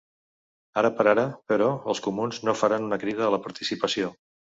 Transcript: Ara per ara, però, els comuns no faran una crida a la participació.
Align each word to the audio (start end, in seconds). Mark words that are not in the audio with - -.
Ara 0.81 0.89
per 0.99 1.03
ara, 1.11 1.25
però, 1.51 1.67
els 1.93 2.01
comuns 2.05 2.39
no 2.47 2.55
faran 2.63 2.87
una 2.89 2.99
crida 3.05 3.25
a 3.27 3.29
la 3.37 3.41
participació. 3.45 4.11